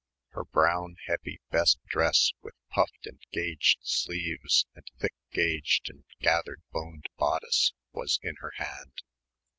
Her 0.29 0.45
brown, 0.45 0.95
heavy 1.05 1.41
best 1.51 1.77
dress 1.85 2.31
with 2.41 2.55
puffed 2.71 3.05
and 3.05 3.19
gauged 3.31 3.81
sleeves 3.83 4.65
and 4.73 4.83
thick 4.99 5.13
gauged 5.31 5.91
and 5.91 6.05
gathered 6.19 6.63
boned 6.71 7.05
bodice 7.19 7.71
was 7.91 8.17
in 8.23 8.33
her 8.39 8.53
hand. 8.55 9.03